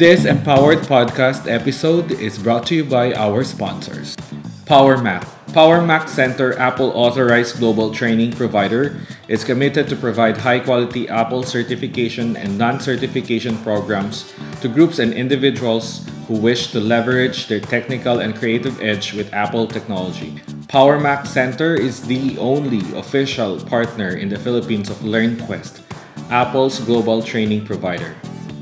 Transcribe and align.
This 0.00 0.24
Empowered 0.24 0.78
Podcast 0.88 1.44
episode 1.44 2.10
is 2.10 2.38
brought 2.38 2.64
to 2.68 2.74
you 2.74 2.84
by 2.84 3.12
our 3.12 3.44
sponsors. 3.44 4.16
PowerMac. 4.64 5.28
PowerMac 5.52 6.08
Center, 6.08 6.58
Apple 6.58 6.88
authorized 6.96 7.58
global 7.58 7.92
training 7.92 8.32
provider, 8.32 8.96
is 9.28 9.44
committed 9.44 9.88
to 9.88 9.96
provide 9.96 10.38
high 10.38 10.60
quality 10.60 11.06
Apple 11.06 11.42
certification 11.42 12.34
and 12.38 12.56
non 12.56 12.80
certification 12.80 13.58
programs 13.58 14.32
to 14.62 14.72
groups 14.72 15.00
and 15.00 15.12
individuals 15.12 16.08
who 16.28 16.40
wish 16.40 16.72
to 16.72 16.80
leverage 16.80 17.48
their 17.48 17.60
technical 17.60 18.20
and 18.20 18.34
creative 18.34 18.80
edge 18.80 19.12
with 19.12 19.28
Apple 19.34 19.66
technology. 19.66 20.40
PowerMac 20.72 21.26
Center 21.26 21.74
is 21.74 22.00
the 22.08 22.38
only 22.38 22.80
official 22.96 23.60
partner 23.60 24.16
in 24.16 24.30
the 24.30 24.38
Philippines 24.38 24.88
of 24.88 24.96
LearnQuest, 25.04 25.84
Apple's 26.30 26.80
global 26.80 27.20
training 27.20 27.66
provider. 27.66 28.16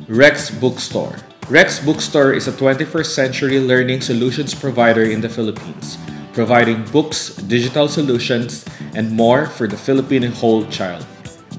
Rex 0.08 0.50
Bookstore. 0.50 1.27
Rex 1.48 1.80
Bookstore 1.80 2.34
is 2.34 2.46
a 2.46 2.52
21st 2.52 3.06
century 3.06 3.58
learning 3.58 4.02
solutions 4.02 4.54
provider 4.54 5.04
in 5.04 5.22
the 5.22 5.30
Philippines, 5.30 5.96
providing 6.34 6.84
books, 6.92 7.36
digital 7.48 7.88
solutions, 7.88 8.66
and 8.92 9.10
more 9.10 9.46
for 9.46 9.66
the 9.66 9.76
Filipino 9.76 10.28
whole 10.28 10.66
child. 10.66 11.06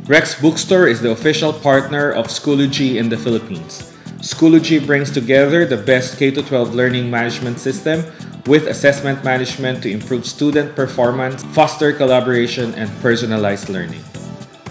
Rex 0.05 0.39
Bookstore 0.39 0.87
is 0.87 1.01
the 1.01 1.09
official 1.09 1.51
partner 1.51 2.11
of 2.11 2.27
Schoology 2.27 2.97
in 3.01 3.09
the 3.09 3.17
Philippines. 3.17 3.91
Schoology 4.21 4.77
brings 4.77 5.09
together 5.09 5.65
the 5.65 5.81
best 5.81 6.19
K 6.19 6.29
12 6.29 6.75
learning 6.75 7.09
management 7.09 7.57
system 7.57 8.05
with 8.45 8.67
assessment 8.67 9.23
management 9.23 9.81
to 9.81 9.89
improve 9.89 10.27
student 10.27 10.75
performance, 10.75 11.41
foster 11.57 11.93
collaboration, 11.93 12.75
and 12.75 12.93
personalized 13.01 13.69
learning. 13.69 14.05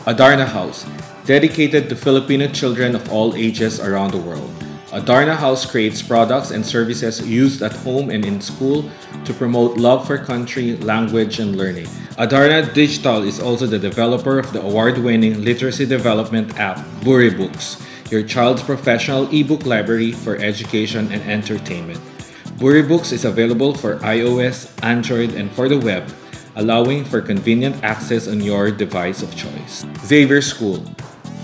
Adarna 0.06 0.46
House 0.46 0.86
dedicated 1.26 1.88
to 1.88 1.96
Filipino 1.96 2.46
children 2.46 2.94
of 2.94 3.10
all 3.10 3.34
ages 3.34 3.80
around 3.80 4.12
the 4.12 4.22
world. 4.22 4.57
Uh, 4.90 5.00
Adarna 5.00 5.36
House 5.36 5.66
creates 5.66 6.00
products 6.00 6.50
and 6.50 6.64
services 6.64 7.20
used 7.26 7.62
at 7.62 7.72
home 7.72 8.08
and 8.08 8.24
in 8.24 8.40
school 8.40 8.88
to 9.24 9.34
promote 9.34 9.76
love 9.76 10.06
for 10.06 10.16
country, 10.16 10.76
language, 10.78 11.38
and 11.40 11.56
learning. 11.56 11.86
Adarna 12.16 12.72
Digital 12.72 13.22
is 13.22 13.38
also 13.38 13.66
the 13.66 13.78
developer 13.78 14.38
of 14.38 14.52
the 14.52 14.62
award-winning 14.62 15.44
literacy 15.44 15.84
development 15.84 16.58
app 16.58 16.78
Buri 17.04 17.36
Books, 17.36 17.76
your 18.10 18.22
child's 18.22 18.62
professional 18.62 19.28
ebook 19.28 19.66
library 19.66 20.12
for 20.12 20.36
education 20.36 21.12
and 21.12 21.22
entertainment. 21.30 22.00
Buri 22.56 22.86
Books 22.86 23.12
is 23.12 23.26
available 23.26 23.74
for 23.74 23.98
iOS, 23.98 24.72
Android, 24.82 25.34
and 25.34 25.52
for 25.52 25.68
the 25.68 25.78
web, 25.78 26.08
allowing 26.56 27.04
for 27.04 27.20
convenient 27.20 27.76
access 27.84 28.26
on 28.26 28.40
your 28.40 28.70
device 28.70 29.22
of 29.22 29.36
choice. 29.36 29.84
Xavier 30.00 30.40
School 30.40 30.82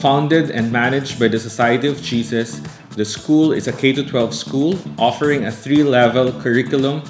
Founded 0.00 0.50
and 0.50 0.70
managed 0.70 1.18
by 1.18 1.28
the 1.28 1.38
Society 1.38 1.88
of 1.88 2.02
Jesus, 2.02 2.60
the 2.94 3.04
school 3.04 3.52
is 3.52 3.66
a 3.66 3.72
K 3.72 3.92
12 3.92 4.34
school 4.34 4.78
offering 4.98 5.46
a 5.46 5.50
three 5.50 5.82
level 5.82 6.32
curriculum 6.40 7.02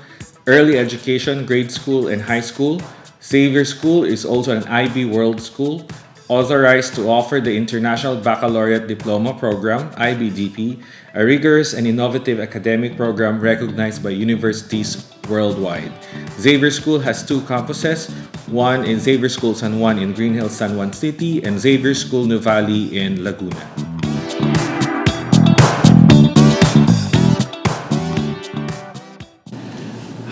early 0.47 0.79
education, 0.79 1.47
grade 1.47 1.73
school, 1.73 2.09
and 2.09 2.21
high 2.21 2.41
school. 2.41 2.81
Xavier 3.23 3.65
School 3.65 4.05
is 4.05 4.25
also 4.25 4.57
an 4.57 4.65
IB 4.69 5.07
World 5.07 5.41
School, 5.41 5.87
authorized 6.29 6.95
to 6.97 7.09
offer 7.09 7.41
the 7.41 7.57
International 7.57 8.17
Baccalaureate 8.17 8.87
Diploma 8.87 9.33
Program, 9.33 9.91
IBDP, 9.93 10.83
a 11.15 11.25
rigorous 11.25 11.73
and 11.73 11.87
innovative 11.87 12.41
academic 12.41 12.97
program 12.97 13.41
recognized 13.41 14.03
by 14.03 14.11
universities 14.11 15.11
worldwide. 15.29 15.93
Xavier 16.37 16.71
School 16.71 16.99
has 17.01 17.25
two 17.25 17.41
campuses, 17.43 18.13
one 18.49 18.85
in 18.85 19.01
Xavier 19.01 19.31
School 19.31 19.55
San 19.55 19.81
Juan 19.81 19.99
in 19.99 20.13
Green 20.13 20.35
Hills, 20.35 20.53
San 20.53 20.77
Juan 20.77 20.93
City, 20.93 21.43
and 21.43 21.59
Xavier 21.59 21.95
School 21.95 22.27
Nuvali 22.27 22.93
in 22.93 23.25
Laguna. 23.25 23.94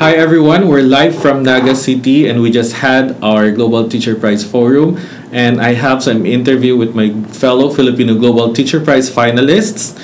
Hi 0.02 0.14
everyone, 0.14 0.66
we're 0.66 0.82
live 0.82 1.14
from 1.14 1.44
Naga 1.44 1.76
City 1.76 2.26
and 2.28 2.42
we 2.42 2.50
just 2.50 2.72
had 2.72 3.22
our 3.22 3.52
Global 3.52 3.88
Teacher 3.88 4.16
Prize 4.16 4.42
Forum 4.42 4.98
and 5.30 5.60
I 5.60 5.74
have 5.74 6.02
some 6.02 6.26
interview 6.26 6.76
with 6.76 6.92
my 6.92 7.14
fellow 7.30 7.72
Filipino 7.72 8.18
Global 8.18 8.52
Teacher 8.52 8.80
Prize 8.80 9.08
finalists 9.08 9.94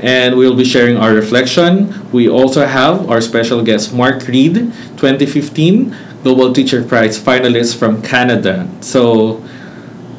and 0.00 0.38
we'll 0.38 0.56
be 0.56 0.64
sharing 0.64 0.96
our 0.96 1.12
reflection. 1.12 1.92
We 2.12 2.30
also 2.30 2.64
have 2.64 3.10
our 3.10 3.20
special 3.20 3.62
guest 3.62 3.92
Mark 3.92 4.26
Reid, 4.26 4.72
2015 4.96 5.94
Global 6.22 6.54
Teacher 6.54 6.82
Prize 6.82 7.20
finalist 7.20 7.76
from 7.76 8.00
Canada. 8.00 8.66
So 8.80 9.44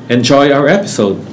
enjoy 0.10 0.54
our 0.54 0.68
episode. 0.68 1.33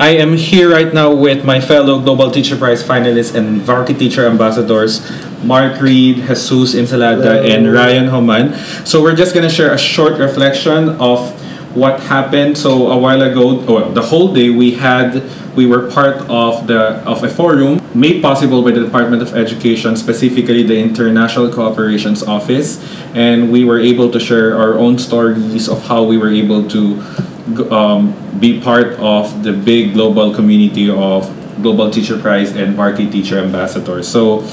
I 0.00 0.16
am 0.16 0.32
here 0.32 0.72
right 0.72 0.94
now 0.94 1.12
with 1.12 1.44
my 1.44 1.60
fellow 1.60 2.00
Global 2.00 2.30
Teacher 2.30 2.56
Prize 2.56 2.82
finalists 2.82 3.34
and 3.34 3.60
Varkey 3.60 3.98
Teacher 3.98 4.26
Ambassadors, 4.26 5.04
Mark 5.44 5.78
Reid, 5.78 6.24
Jesus 6.24 6.72
Insilada, 6.74 7.44
and 7.44 7.70
Ryan 7.70 8.08
Homan. 8.08 8.56
So 8.86 9.02
we're 9.02 9.14
just 9.14 9.34
gonna 9.34 9.50
share 9.50 9.74
a 9.74 9.78
short 9.78 10.18
reflection 10.18 10.96
of 10.96 11.28
what 11.76 12.00
happened. 12.00 12.56
So 12.56 12.90
a 12.90 12.96
while 12.96 13.20
ago, 13.20 13.60
or 13.66 13.92
the 13.92 14.00
whole 14.00 14.32
day, 14.32 14.48
we 14.48 14.70
had 14.70 15.22
we 15.54 15.66
were 15.66 15.90
part 15.90 16.16
of 16.30 16.66
the 16.66 17.04
of 17.04 17.22
a 17.22 17.28
forum 17.28 17.78
made 17.92 18.22
possible 18.22 18.62
by 18.62 18.70
the 18.70 18.80
Department 18.80 19.20
of 19.20 19.36
Education, 19.36 19.98
specifically 19.98 20.62
the 20.62 20.78
International 20.78 21.50
Cooperations 21.50 22.26
Office, 22.26 22.80
and 23.12 23.52
we 23.52 23.64
were 23.64 23.78
able 23.78 24.10
to 24.10 24.18
share 24.18 24.56
our 24.56 24.78
own 24.78 24.96
stories 24.96 25.68
of 25.68 25.84
how 25.88 26.04
we 26.04 26.16
were 26.16 26.32
able 26.32 26.66
to 26.70 27.04
um, 27.72 28.14
be 28.38 28.60
part 28.60 28.94
of 28.98 29.42
the 29.42 29.52
big 29.52 29.94
global 29.94 30.34
community 30.34 30.90
of 30.90 31.28
Global 31.62 31.90
Teacher 31.90 32.18
Prize 32.18 32.54
and 32.56 32.76
Varkey 32.76 33.10
Teacher 33.10 33.38
Ambassadors. 33.38 34.08
So, 34.08 34.46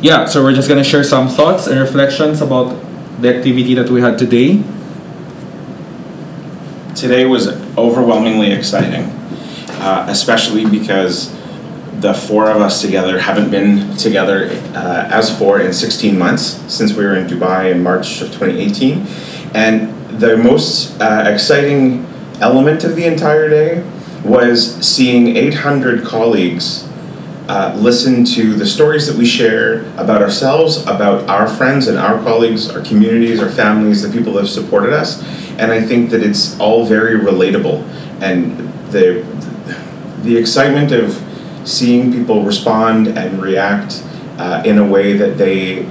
yeah, 0.00 0.26
so 0.26 0.42
we're 0.42 0.54
just 0.54 0.68
gonna 0.68 0.84
share 0.84 1.04
some 1.04 1.28
thoughts 1.28 1.66
and 1.66 1.78
reflections 1.80 2.40
about 2.40 2.76
the 3.20 3.34
activity 3.34 3.74
that 3.74 3.90
we 3.90 4.00
had 4.00 4.18
today. 4.18 4.62
Today 6.94 7.24
was 7.26 7.48
overwhelmingly 7.76 8.52
exciting, 8.52 9.04
uh, 9.80 10.06
especially 10.08 10.64
because 10.64 11.34
the 12.00 12.12
four 12.12 12.50
of 12.50 12.60
us 12.60 12.80
together 12.82 13.18
haven't 13.18 13.50
been 13.50 13.96
together 13.96 14.50
uh, 14.74 15.08
as 15.10 15.36
four 15.38 15.60
in 15.60 15.72
16 15.72 16.18
months 16.18 16.60
since 16.72 16.92
we 16.92 17.04
were 17.04 17.16
in 17.16 17.26
Dubai 17.26 17.72
in 17.72 17.82
March 17.82 18.20
of 18.20 18.28
2018. 18.28 19.06
And 19.54 19.92
the 20.18 20.36
most 20.36 21.00
uh, 21.00 21.24
exciting 21.26 22.04
element 22.40 22.84
of 22.84 22.96
the 22.96 23.04
entire 23.04 23.48
day 23.48 23.88
was 24.24 24.74
seeing 24.86 25.36
800 25.36 26.04
colleagues 26.04 26.86
uh, 27.48 27.76
listen 27.78 28.24
to 28.24 28.54
the 28.54 28.66
stories 28.66 29.06
that 29.06 29.16
we 29.16 29.24
share 29.24 29.82
about 29.98 30.20
ourselves, 30.20 30.78
about 30.82 31.28
our 31.28 31.46
friends 31.46 31.86
and 31.86 31.96
our 31.96 32.20
colleagues, 32.24 32.68
our 32.68 32.82
communities, 32.82 33.40
our 33.40 33.48
families, 33.48 34.02
the 34.02 34.10
people 34.10 34.32
that 34.32 34.40
have 34.40 34.50
supported 34.50 34.92
us. 34.92 35.22
And 35.58 35.70
I 35.70 35.80
think 35.80 36.10
that 36.10 36.24
it's 36.24 36.58
all 36.58 36.84
very 36.84 37.16
relatable. 37.18 37.84
And 38.20 38.58
the, 38.90 39.24
the 40.22 40.36
excitement 40.36 40.90
of 40.90 41.22
seeing 41.64 42.12
people 42.12 42.42
respond 42.42 43.06
and 43.08 43.40
react 43.40 44.02
uh, 44.38 44.62
in 44.66 44.78
a 44.78 44.84
way 44.84 45.12
that 45.16 45.38
they, 45.38 45.88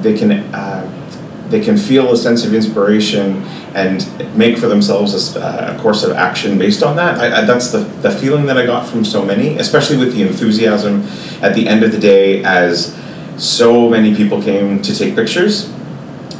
they 0.00 0.16
can 0.16 0.32
uh, 0.54 1.05
they 1.48 1.60
can 1.60 1.76
feel 1.76 2.12
a 2.12 2.16
sense 2.16 2.44
of 2.44 2.52
inspiration 2.54 3.42
and 3.74 4.36
make 4.36 4.58
for 4.58 4.66
themselves 4.66 5.36
a, 5.36 5.74
a 5.76 5.80
course 5.80 6.02
of 6.02 6.12
action 6.12 6.58
based 6.58 6.82
on 6.82 6.96
that. 6.96 7.18
I, 7.18 7.42
I, 7.42 7.44
that's 7.44 7.70
the, 7.70 7.78
the 7.78 8.10
feeling 8.10 8.46
that 8.46 8.58
I 8.58 8.66
got 8.66 8.86
from 8.88 9.04
so 9.04 9.24
many, 9.24 9.56
especially 9.58 9.96
with 9.96 10.14
the 10.14 10.22
enthusiasm 10.22 11.02
at 11.42 11.54
the 11.54 11.68
end 11.68 11.84
of 11.84 11.92
the 11.92 11.98
day 11.98 12.42
as 12.44 12.98
so 13.36 13.88
many 13.88 14.14
people 14.14 14.42
came 14.42 14.82
to 14.82 14.94
take 14.94 15.14
pictures. 15.14 15.70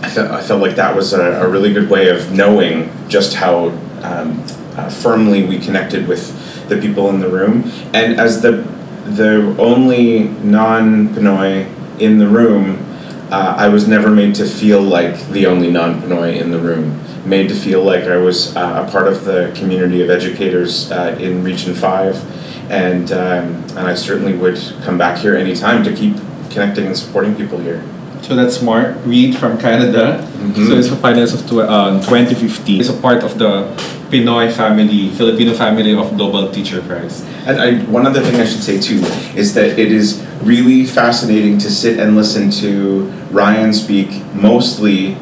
I, 0.03 0.08
felt, 0.08 0.31
I 0.31 0.43
felt 0.43 0.61
like 0.61 0.76
that 0.76 0.94
was 0.94 1.12
a, 1.12 1.43
a 1.43 1.49
really 1.49 1.73
good 1.73 1.88
way 1.88 2.08
of 2.08 2.32
knowing 2.32 2.91
just 3.08 3.35
how 3.35 3.69
um, 4.03 4.43
uh, 4.76 4.91
firmly 4.91 5.44
we 5.47 5.58
connected 5.58 6.06
with 6.06 6.69
the 6.69 6.81
people 6.81 7.08
in 7.11 7.20
the 7.20 7.29
room. 7.29 7.70
And 7.94 8.20
as 8.20 8.43
the, 8.43 8.67
the 9.05 9.55
only 9.58 10.25
non 10.25 11.08
Pinoy 11.11 11.73
in 12.00 12.19
the 12.19 12.26
room, 12.26 12.86
uh, 13.31 13.55
I 13.58 13.69
was 13.69 13.88
never 13.88 14.11
made 14.11 14.34
to 14.37 14.46
feel 14.46 14.81
like 14.81 15.28
the 15.28 15.46
only 15.46 15.70
non 15.70 16.00
Pinoy 16.00 16.40
in 16.40 16.50
the 16.50 16.58
room. 16.58 17.02
Made 17.25 17.49
to 17.49 17.56
feel 17.56 17.82
like 17.82 18.05
I 18.05 18.19
was 18.19 18.55
uh, 18.56 18.84
a 18.87 18.90
part 18.90 19.08
of 19.08 19.25
the 19.25 19.52
community 19.56 20.00
of 20.00 20.11
educators 20.11 20.93
uh, 20.93 21.17
in 21.19 21.43
Region 21.43 21.75
5, 21.75 22.70
and, 22.70 23.11
um, 23.11 23.64
and 23.76 23.81
I 23.81 23.94
certainly 23.94 24.32
would 24.32 24.56
come 24.82 24.96
back 24.96 25.19
here 25.19 25.34
anytime 25.34 25.82
to 25.82 25.93
keep 25.93 26.17
connecting 26.50 26.87
and 26.87 26.96
supporting 26.96 27.34
people 27.34 27.58
here. 27.58 27.82
So 28.23 28.37
that's 28.37 28.62
Mark 28.62 28.96
Reid 29.05 29.37
from 29.37 29.58
Canada. 29.58 30.19
Mm-hmm. 30.22 30.67
So 30.67 30.75
it's 30.75 30.88
a 30.88 30.96
finance 30.96 31.34
of 31.34 31.46
tw- 31.46 31.69
uh, 31.69 32.00
2015. 32.05 32.81
It's 32.81 32.88
a 32.88 32.93
part 32.94 33.25
of 33.25 33.38
the 33.38 33.67
Pinoy 34.11 34.53
family, 34.53 35.11
Filipino 35.11 35.55
family 35.55 35.94
of 35.94 36.17
Global 36.17 36.50
Teacher 36.53 36.81
Prize. 36.82 37.23
And 37.47 37.61
I, 37.61 37.79
one 37.91 38.06
other 38.06 38.20
thing 38.23 38.41
I 38.41 38.44
should 38.44 38.62
say 38.62 38.81
too 38.81 39.00
is 39.35 39.55
that 39.55 39.79
it 39.79 39.91
is 39.93 40.25
really 40.43 40.85
fascinating 40.87 41.58
to 41.58 41.70
sit 41.70 41.99
and 41.99 42.17
listen 42.17 42.50
to 42.62 43.05
Ryan 43.31 43.73
speak 43.73 44.11
mostly 44.35 45.17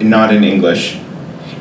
not 0.00 0.32
in 0.32 0.44
English 0.44 0.98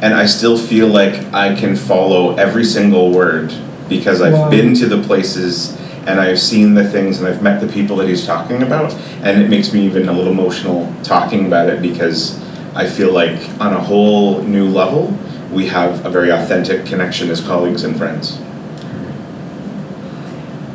and 0.01 0.15
I 0.15 0.25
still 0.25 0.57
feel 0.57 0.87
like 0.87 1.31
I 1.31 1.55
can 1.55 1.75
follow 1.75 2.35
every 2.35 2.63
single 2.65 3.11
word 3.11 3.53
because 3.87 4.19
I've 4.21 4.33
Wow. 4.33 4.49
been 4.49 4.73
to 4.75 4.87
the 4.87 5.01
places 5.03 5.77
and 6.07 6.19
I've 6.19 6.39
seen 6.39 6.73
the 6.73 6.83
things 6.89 7.19
and 7.19 7.27
I've 7.27 7.43
met 7.43 7.61
the 7.61 7.67
people 7.67 7.95
that 7.97 8.07
he's 8.07 8.25
talking 8.25 8.63
about, 8.63 8.91
and 9.21 9.39
it 9.39 9.49
makes 9.49 9.71
me 9.71 9.85
even 9.85 10.09
a 10.09 10.11
little 10.13 10.31
emotional 10.31 10.91
talking 11.03 11.45
about 11.45 11.69
it 11.69 11.79
because 11.83 12.39
I 12.73 12.87
feel 12.87 13.13
like 13.13 13.37
on 13.59 13.73
a 13.73 13.79
whole 13.79 14.41
new 14.41 14.67
level 14.67 15.15
we 15.51 15.67
have 15.67 16.05
a 16.05 16.09
very 16.09 16.31
authentic 16.31 16.85
connection 16.85 17.29
as 17.29 17.41
colleagues 17.41 17.83
and 17.83 17.97
friends. 17.97 18.39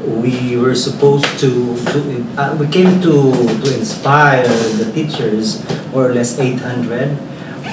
we 0.06 0.56
were 0.56 0.74
supposed 0.74 1.26
to, 1.38 1.74
to 1.90 1.98
uh, 2.38 2.56
we 2.58 2.66
came 2.68 3.02
to 3.02 3.32
to 3.62 3.68
inspire 3.74 4.46
the 4.78 4.90
teachers 4.94 5.58
more 5.90 6.10
or 6.10 6.14
less 6.14 6.38
800 6.38 7.18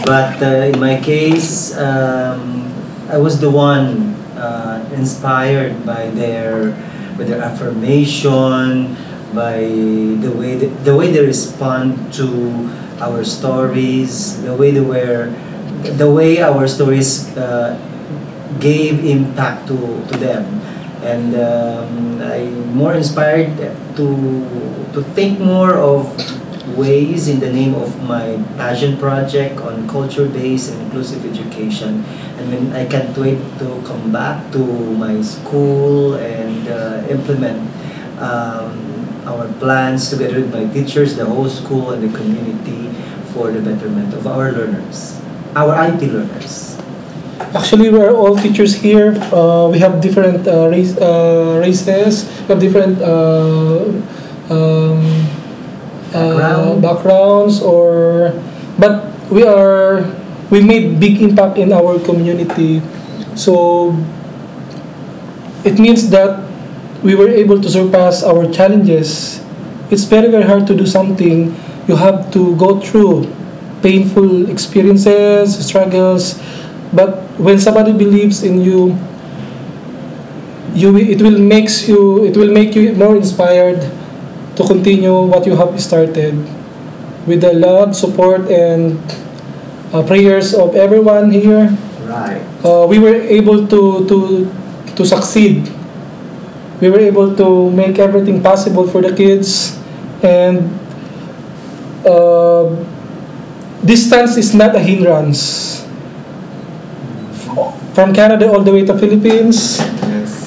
but 0.05 0.41
uh, 0.41 0.73
in 0.73 0.79
my 0.79 0.99
case 0.99 1.77
um, 1.77 2.73
i 3.09 3.17
was 3.17 3.39
the 3.39 3.49
one 3.49 4.17
uh, 4.33 4.81
inspired 4.93 5.85
by 5.85 6.09
their 6.17 6.73
by 7.17 7.23
their 7.23 7.41
affirmation 7.41 8.97
by 9.33 9.61
the 10.17 10.33
way 10.33 10.57
they, 10.57 10.67
the 10.83 10.95
way 10.95 11.11
they 11.11 11.23
respond 11.23 12.13
to 12.13 12.65
our 12.97 13.23
stories 13.23 14.41
the 14.41 14.55
way 14.55 14.71
they 14.71 14.81
were 14.81 15.29
the 15.97 16.09
way 16.09 16.41
our 16.41 16.67
stories 16.67 17.35
uh, 17.37 17.77
gave 18.59 19.03
impact 19.05 19.67
to, 19.67 19.77
to 20.07 20.17
them 20.17 20.61
and 21.03 21.35
um, 21.35 22.21
I'm 22.21 22.75
more 22.75 22.93
inspired 22.93 23.57
to 23.97 24.07
to 24.93 25.03
think 25.13 25.39
more 25.39 25.75
of 25.75 26.07
ways 26.77 27.27
in 27.27 27.39
the 27.39 27.51
name 27.51 27.75
of 27.75 28.01
my 28.03 28.39
passion 28.55 28.97
project 28.97 29.59
on 29.59 29.87
culture-based 29.89 30.71
and 30.71 30.81
inclusive 30.83 31.25
education. 31.25 32.05
And 32.39 32.53
then 32.53 32.73
I 32.73 32.85
can't 32.85 33.15
wait 33.17 33.37
to 33.59 33.81
come 33.85 34.11
back 34.11 34.51
to 34.53 34.63
my 34.95 35.21
school 35.21 36.15
and 36.15 36.67
uh, 36.67 37.05
implement 37.09 37.69
um, 38.17 38.73
our 39.25 39.51
plans 39.59 40.09
together 40.09 40.41
with 40.41 40.53
my 40.53 40.65
teachers, 40.73 41.15
the 41.15 41.25
whole 41.25 41.49
school, 41.49 41.91
and 41.91 42.03
the 42.03 42.17
community 42.17 42.89
for 43.33 43.51
the 43.51 43.59
betterment 43.59 44.13
of 44.13 44.27
our 44.27 44.51
learners, 44.51 45.19
our 45.55 45.73
IT 45.87 46.01
learners. 46.01 46.77
Actually, 47.53 47.89
we're 47.89 48.13
all 48.13 48.35
teachers 48.35 48.73
here. 48.73 49.13
Uh, 49.29 49.69
we 49.69 49.77
have 49.79 50.01
different 50.01 50.47
uh, 50.47 50.67
race, 50.69 50.97
uh, 50.97 51.59
races, 51.61 52.25
we 52.41 52.47
have 52.47 52.59
different 52.59 53.01
uh, 53.01 53.85
um, 54.49 55.01
uh, 56.13 56.37
Background. 56.37 56.81
backgrounds, 56.81 57.61
or 57.61 58.33
but 58.77 59.05
we 59.29 59.43
are 59.43 60.01
we 60.49 60.61
made 60.61 60.99
big 60.99 61.21
impact 61.21 61.57
in 61.57 61.73
our 61.73 61.99
community. 61.99 62.81
So 63.35 63.93
it 65.65 65.77
means 65.79 66.09
that 66.09 66.41
we 67.03 67.15
were 67.15 67.29
able 67.29 67.61
to 67.61 67.69
surpass 67.69 68.23
our 68.23 68.49
challenges. 68.51 69.41
It's 69.91 70.05
very 70.05 70.29
very 70.29 70.45
hard 70.45 70.65
to 70.67 70.75
do 70.75 70.85
something. 70.85 71.53
You 71.87 71.95
have 71.97 72.31
to 72.33 72.55
go 72.57 72.79
through 72.79 73.29
painful 73.83 74.49
experiences, 74.49 75.53
struggles, 75.67 76.39
but 76.93 77.19
when 77.37 77.59
somebody 77.59 77.91
believes 77.93 78.41
in 78.43 78.61
you 78.61 78.97
you 80.73 80.95
it 80.97 81.21
will 81.21 81.37
makes 81.37 81.87
you 81.87 82.25
it 82.25 82.35
will 82.35 82.49
make 82.51 82.75
you 82.75 82.93
more 82.95 83.15
inspired 83.15 83.79
to 84.55 84.63
continue 84.65 85.13
what 85.25 85.45
you 85.45 85.55
have 85.55 85.75
started. 85.81 86.33
With 87.27 87.39
the 87.39 87.53
love 87.53 87.95
support 87.95 88.51
and 88.51 88.99
uh, 89.93 90.03
prayers 90.03 90.53
of 90.53 90.75
everyone 90.75 91.31
here 91.31 91.71
Right. 92.03 92.43
uh, 92.65 92.85
we 92.85 92.99
were 92.99 93.15
able 93.15 93.63
to 93.67 94.03
to 94.11 94.17
to 94.99 95.05
succeed. 95.05 95.71
We 96.81 96.89
were 96.91 96.99
able 96.99 97.31
to 97.39 97.71
make 97.71 97.95
everything 97.97 98.43
possible 98.43 98.83
for 98.91 98.99
the 99.01 99.15
kids 99.15 99.79
and 100.19 100.67
uh, 102.05 102.67
distance 103.85 104.37
is 104.37 104.53
not 104.53 104.75
a 104.75 104.79
hindrance. 104.79 105.81
From 107.93 108.13
Canada 108.13 108.49
all 108.49 108.63
the 108.63 108.73
way 108.73 108.85
to 108.85 108.97
Philippines? 108.97 109.77
Yes. 109.77 110.43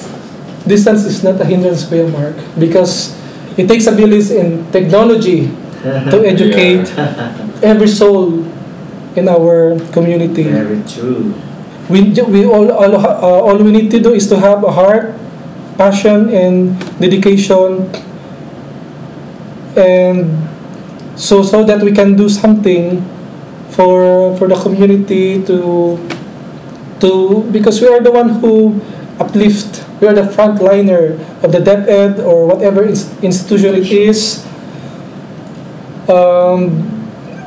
distance 0.67 1.05
is 1.07 1.23
not 1.23 1.39
a 1.39 1.45
hindrance 1.47 1.87
Kuya 1.87 2.11
Mark 2.11 2.35
because 2.59 3.15
it 3.55 3.71
takes 3.71 3.87
a 3.87 3.95
village 3.95 4.29
in 4.31 4.67
technology 4.71 5.47
to 6.11 6.17
educate 6.27 6.91
every 7.63 7.87
soul 7.87 8.43
in 9.15 9.31
our 9.31 9.79
community. 9.95 10.43
Very 10.43 10.83
true. 10.83 11.33
we, 11.89 12.11
we 12.27 12.45
all, 12.45 12.71
all, 12.71 12.95
uh, 12.95 13.47
all 13.47 13.57
we 13.57 13.71
need 13.71 13.89
to 13.91 13.99
do 13.99 14.13
is 14.13 14.27
to 14.27 14.37
have 14.37 14.63
a 14.63 14.71
heart 14.71 15.15
passion 15.77 16.29
and 16.29 16.77
dedication. 16.99 17.89
And 19.77 20.49
so 21.15 21.43
so 21.43 21.63
that 21.63 21.81
we 21.81 21.91
can 21.91 22.15
do 22.15 22.29
something 22.29 23.01
for 23.77 24.33
for 24.41 24.49
the 24.49 24.57
community 24.57 25.37
to 25.45 26.01
to 26.99 27.45
because 27.53 27.77
we 27.77 27.87
are 27.87 28.01
the 28.01 28.09
one 28.09 28.41
who 28.41 28.81
uplift 29.21 29.85
we 30.01 30.09
are 30.09 30.17
the 30.17 30.25
frontliner 30.33 31.13
of 31.45 31.53
the 31.53 31.61
DepEd 31.61 32.17
or 32.25 32.49
whatever 32.49 32.81
ins- 32.83 33.05
institution 33.21 33.77
it 33.77 33.85
is 33.85 34.41
um, 36.09 36.97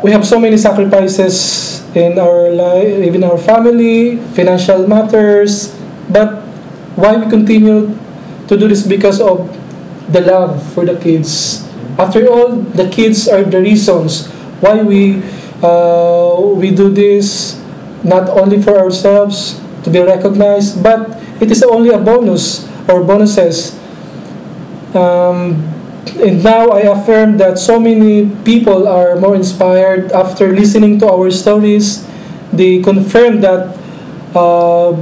we 0.02 0.12
have 0.12 0.26
so 0.26 0.38
many 0.38 0.56
sacrifices 0.56 1.80
in 1.96 2.18
our 2.18 2.50
life, 2.50 2.86
even 2.86 3.24
our 3.24 3.38
family, 3.38 4.16
financial 4.36 4.86
matters. 4.86 5.74
But 6.08 6.42
why 6.96 7.16
we 7.16 7.28
continue 7.30 7.96
to 8.48 8.56
do 8.56 8.68
this 8.68 8.86
because 8.86 9.20
of 9.20 9.48
the 10.12 10.20
love 10.20 10.62
for 10.72 10.84
the 10.84 10.98
kids. 10.98 11.64
After 11.98 12.28
all, 12.28 12.56
the 12.56 12.88
kids 12.88 13.28
are 13.28 13.42
the 13.44 13.60
reasons 13.60 14.26
why 14.60 14.82
we 14.82 15.22
uh, 15.62 16.40
we 16.56 16.74
do 16.74 16.90
this, 16.90 17.60
not 18.04 18.28
only 18.28 18.60
for 18.60 18.78
ourselves 18.78 19.60
to 19.84 19.90
be 19.90 20.00
recognized, 20.00 20.82
but 20.82 21.20
it 21.40 21.50
is 21.50 21.62
only 21.62 21.90
a 21.90 21.98
bonus 21.98 22.68
or 22.88 23.02
bonuses. 23.04 23.78
Um, 24.94 25.70
and 26.20 26.42
now 26.42 26.68
I 26.70 26.80
affirm 26.80 27.36
that 27.38 27.58
so 27.58 27.78
many 27.78 28.28
people 28.44 28.88
are 28.88 29.16
more 29.16 29.36
inspired 29.36 30.12
after 30.12 30.52
listening 30.52 30.98
to 31.00 31.08
our 31.08 31.30
stories. 31.30 32.06
They 32.52 32.82
confirm 32.82 33.40
that 33.40 33.76
uh, 34.34 34.92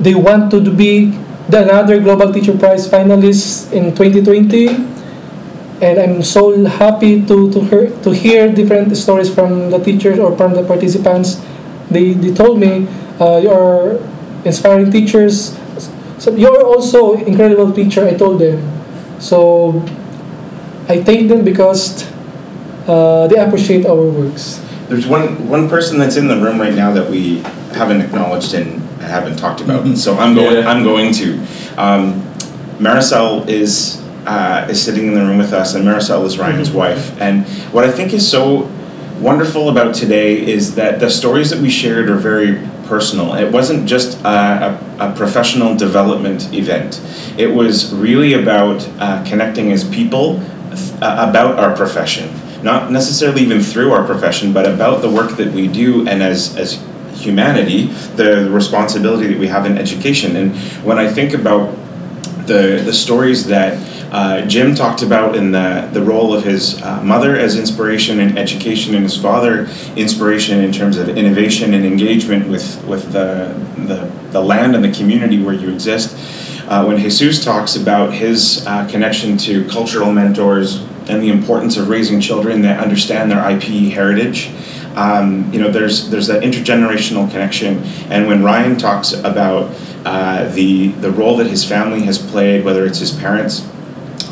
they 0.00 0.14
want 0.14 0.50
to 0.52 0.60
be 0.60 1.12
the 1.50 1.62
another 1.62 2.00
Global 2.00 2.32
Teacher 2.32 2.56
Prize 2.56 2.88
finalist 2.88 3.72
in 3.72 3.94
2020. 3.94 4.99
And 5.80 5.98
I'm 5.98 6.22
so 6.22 6.64
happy 6.64 7.24
to, 7.26 7.50
to, 7.52 7.60
hear, 7.64 7.90
to 8.02 8.10
hear 8.10 8.52
different 8.52 8.96
stories 8.96 9.32
from 9.32 9.70
the 9.70 9.78
teachers 9.78 10.18
or 10.18 10.36
from 10.36 10.52
the 10.54 10.62
participants. 10.62 11.40
They, 11.90 12.12
they 12.12 12.34
told 12.34 12.60
me, 12.60 12.86
uh, 13.18 13.38
you're 13.38 14.00
inspiring 14.44 14.90
teachers. 14.90 15.58
So 16.18 16.36
you're 16.36 16.64
also 16.64 17.14
incredible 17.14 17.72
teacher, 17.72 18.06
I 18.06 18.14
told 18.14 18.40
them. 18.40 18.60
So 19.20 19.80
I 20.88 21.02
thank 21.02 21.28
them 21.28 21.44
because 21.44 22.10
uh, 22.86 23.26
they 23.28 23.36
appreciate 23.36 23.86
our 23.86 24.04
works. 24.10 24.64
There's 24.88 25.06
one 25.06 25.48
one 25.48 25.68
person 25.68 25.98
that's 25.98 26.16
in 26.16 26.26
the 26.26 26.36
room 26.36 26.60
right 26.60 26.74
now 26.74 26.92
that 26.92 27.08
we 27.08 27.38
haven't 27.72 28.00
acknowledged 28.00 28.54
and 28.54 28.82
haven't 29.00 29.36
talked 29.36 29.60
about. 29.60 29.86
So 29.96 30.18
I'm 30.18 30.34
going. 30.34 30.56
Yeah. 30.56 30.68
I'm 30.68 30.82
going 30.82 31.12
to. 31.14 31.38
Um, 31.76 32.22
Maricel 32.80 33.46
is 33.46 33.99
uh, 34.26 34.66
is 34.70 34.82
sitting 34.82 35.06
in 35.06 35.14
the 35.14 35.20
room 35.20 35.38
with 35.38 35.52
us, 35.52 35.74
and 35.74 35.84
Maricel 35.84 36.24
is 36.24 36.38
Ryan's 36.38 36.70
wife. 36.70 37.20
And 37.20 37.46
what 37.72 37.84
I 37.84 37.90
think 37.90 38.12
is 38.12 38.28
so 38.28 38.70
wonderful 39.20 39.68
about 39.68 39.94
today 39.94 40.40
is 40.46 40.74
that 40.76 41.00
the 41.00 41.10
stories 41.10 41.50
that 41.50 41.60
we 41.60 41.70
shared 41.70 42.08
are 42.08 42.16
very 42.16 42.58
personal. 42.86 43.34
It 43.34 43.52
wasn't 43.52 43.88
just 43.88 44.18
a, 44.24 44.80
a, 44.98 45.10
a 45.10 45.14
professional 45.14 45.76
development 45.76 46.52
event. 46.52 47.00
It 47.38 47.54
was 47.54 47.94
really 47.94 48.32
about 48.32 48.88
uh, 48.98 49.24
connecting 49.24 49.70
as 49.70 49.84
people 49.88 50.40
uh, 51.00 51.26
about 51.28 51.58
our 51.58 51.76
profession, 51.76 52.30
not 52.62 52.90
necessarily 52.90 53.42
even 53.42 53.60
through 53.60 53.92
our 53.92 54.04
profession, 54.04 54.52
but 54.52 54.66
about 54.66 55.02
the 55.02 55.10
work 55.10 55.36
that 55.36 55.52
we 55.52 55.68
do 55.68 56.06
and 56.08 56.22
as 56.22 56.56
as 56.56 56.82
humanity, 57.14 57.86
the 58.16 58.48
responsibility 58.50 59.26
that 59.28 59.38
we 59.38 59.46
have 59.46 59.66
in 59.66 59.76
education. 59.78 60.36
And 60.36 60.56
when 60.84 60.98
I 60.98 61.08
think 61.08 61.34
about 61.34 61.76
the 62.46 62.82
the 62.84 62.92
stories 62.92 63.46
that 63.46 63.78
uh, 64.10 64.44
Jim 64.46 64.74
talked 64.74 65.02
about 65.02 65.36
in 65.36 65.52
the 65.52 65.88
the 65.92 66.02
role 66.02 66.34
of 66.34 66.42
his 66.42 66.82
uh, 66.82 67.00
mother 67.02 67.36
as 67.36 67.56
inspiration 67.56 68.18
and 68.18 68.36
education 68.36 68.94
and 68.94 69.04
his 69.04 69.16
father 69.16 69.68
inspiration 69.94 70.58
in 70.58 70.72
terms 70.72 70.96
of 70.96 71.08
innovation 71.10 71.74
and 71.74 71.86
engagement 71.86 72.48
with 72.48 72.84
with 72.84 73.12
the 73.12 73.54
the, 73.86 74.10
the 74.30 74.40
land 74.40 74.74
and 74.74 74.84
the 74.84 74.92
community 74.92 75.42
where 75.42 75.54
you 75.54 75.70
exist. 75.72 76.16
Uh, 76.68 76.84
when 76.84 76.98
Jesus 76.98 77.44
talks 77.44 77.76
about 77.76 78.12
his 78.12 78.64
uh, 78.66 78.86
connection 78.88 79.36
to 79.36 79.64
cultural 79.68 80.12
mentors 80.12 80.84
and 81.08 81.22
the 81.22 81.30
importance 81.30 81.76
of 81.76 81.88
raising 81.88 82.20
children 82.20 82.62
that 82.62 82.80
understand 82.80 83.30
their 83.30 83.48
IP 83.50 83.92
heritage. 83.92 84.50
Um, 84.94 85.52
you 85.52 85.60
know, 85.60 85.70
there's 85.70 86.10
there's 86.10 86.26
that 86.26 86.42
intergenerational 86.42 87.30
connection, 87.30 87.78
and 88.10 88.26
when 88.26 88.42
Ryan 88.42 88.76
talks 88.76 89.12
about 89.12 89.72
uh, 90.04 90.48
the 90.48 90.88
the 90.88 91.12
role 91.12 91.36
that 91.36 91.46
his 91.46 91.64
family 91.64 92.02
has 92.02 92.18
played, 92.18 92.64
whether 92.64 92.84
it's 92.84 92.98
his 92.98 93.12
parents 93.12 93.69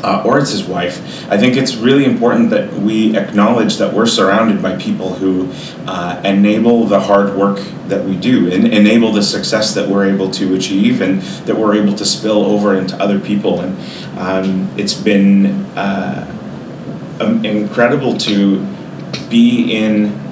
uh, 0.03 0.23
or 0.25 0.39
it's 0.39 0.51
his 0.51 0.63
wife, 0.63 0.99
I 1.29 1.37
think 1.37 1.57
it's 1.57 1.75
really 1.75 2.05
important 2.05 2.49
that 2.51 2.73
we 2.73 3.17
acknowledge 3.17 3.77
that 3.77 3.93
we're 3.93 4.05
surrounded 4.05 4.61
by 4.61 4.77
people 4.77 5.15
who 5.15 5.51
uh, 5.87 6.21
enable 6.23 6.85
the 6.85 6.99
hard 6.99 7.35
work 7.35 7.59
that 7.87 8.05
we 8.05 8.15
do 8.15 8.51
and 8.51 8.67
enable 8.67 9.11
the 9.11 9.23
success 9.23 9.73
that 9.73 9.89
we're 9.89 10.07
able 10.09 10.31
to 10.31 10.55
achieve 10.55 11.01
and 11.01 11.21
that 11.45 11.55
we're 11.55 11.75
able 11.75 11.95
to 11.95 12.05
spill 12.05 12.45
over 12.45 12.77
into 12.77 12.95
other 13.01 13.19
people. 13.19 13.61
And 13.61 13.77
um, 14.17 14.69
it's 14.77 14.93
been 14.93 15.47
uh, 15.75 16.25
um, 17.19 17.43
incredible 17.43 18.17
to 18.19 18.65
be 19.29 19.75
in 19.75 20.28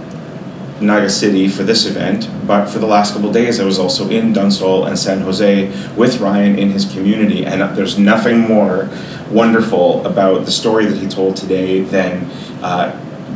Naga 0.81 1.10
City 1.10 1.48
for 1.48 1.63
this 1.63 1.86
event, 1.86 2.29
but 2.46 2.67
for 2.67 2.79
the 2.79 2.86
last 2.86 3.13
couple 3.13 3.31
days, 3.31 3.60
I 3.60 3.65
was 3.65 3.79
also 3.79 4.10
in 4.10 4.34
Dunsole 4.34 4.86
and 4.86 4.98
San 4.98 5.22
Jose 5.22 5.67
with 5.96 6.19
Ryan 6.19 6.57
in 6.57 6.72
his 6.72 6.86
community, 6.86 7.46
and 7.46 7.75
there's 7.75 7.98
nothing 7.98 8.39
more 8.39 8.89
wonderful 9.31 10.05
about 10.05 10.46
the 10.46 10.51
story 10.51 10.86
that 10.86 10.98
he 10.98 11.07
told 11.07 11.36
today 11.36 11.81
than 11.81 12.25
uh, 12.62 12.96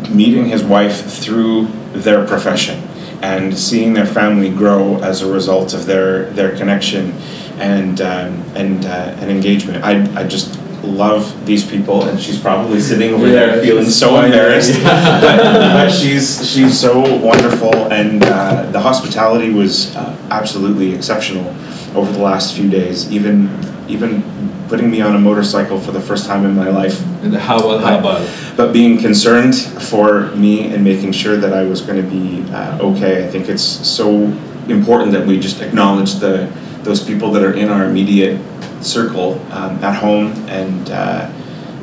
meeting 0.09 0.45
his 0.45 0.63
wife 0.63 1.05
through 1.05 1.67
their 1.93 2.25
profession 2.25 2.87
and 3.21 3.57
seeing 3.57 3.93
their 3.93 4.05
family 4.05 4.49
grow 4.49 4.97
as 5.03 5.21
a 5.21 5.31
result 5.31 5.73
of 5.73 5.85
their 5.85 6.25
their 6.31 6.55
connection 6.55 7.11
and 7.59 8.01
um, 8.01 8.43
and 8.55 8.85
uh, 8.85 9.15
engagement. 9.21 9.83
I 9.83 10.21
I 10.21 10.23
just 10.27 10.57
love 10.83 11.45
these 11.45 11.63
people, 11.69 12.03
and 12.03 12.19
she's 12.19 12.39
probably 12.39 12.79
sitting 12.79 13.13
over 13.13 13.27
Yeah, 13.27 13.33
there 13.47 13.61
feeling 13.63 13.85
so 13.89 14.21
embarrassed. 14.23 14.73
but, 14.83 15.37
but 15.37 15.89
she's 15.89 16.47
she's 16.49 16.79
so 16.79 16.99
wonderful, 17.17 17.73
and 17.91 18.23
uh, 18.23 18.69
the 18.71 18.79
hospitality 18.79 19.51
was 19.51 19.95
uh, 19.95 20.17
absolutely 20.29 20.93
exceptional 20.93 21.47
over 21.95 22.11
the 22.11 22.19
last 22.19 22.55
few 22.55 22.69
days. 22.69 23.11
Even 23.11 23.49
even 23.87 24.23
putting 24.69 24.89
me 24.89 25.01
on 25.01 25.15
a 25.15 25.19
motorcycle 25.19 25.77
for 25.79 25.91
the 25.91 25.99
first 25.99 26.25
time 26.25 26.45
in 26.45 26.55
my 26.55 26.69
life, 26.69 27.01
And 27.23 27.33
habal 27.33 27.81
habal. 27.81 28.23
but 28.55 28.71
being 28.71 28.97
concerned 28.97 29.55
for 29.55 30.31
me 30.35 30.73
and 30.73 30.81
making 30.83 31.11
sure 31.11 31.35
that 31.35 31.51
I 31.53 31.63
was 31.65 31.81
going 31.81 32.01
to 32.01 32.09
be 32.09 32.41
uh, 32.53 32.79
okay. 32.81 33.25
I 33.25 33.27
think 33.27 33.49
it's 33.49 33.63
so 33.63 34.31
important 34.69 35.11
that 35.11 35.27
we 35.27 35.39
just 35.39 35.61
acknowledge 35.61 36.15
the 36.15 36.49
those 36.83 37.03
people 37.03 37.31
that 37.33 37.43
are 37.43 37.53
in 37.53 37.69
our 37.69 37.83
immediate 37.85 38.39
circle 38.83 39.33
um, 39.51 39.83
at 39.83 39.95
home 39.95 40.31
and 40.47 40.89
uh, 40.89 41.31